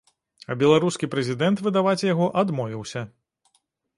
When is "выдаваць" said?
1.67-2.05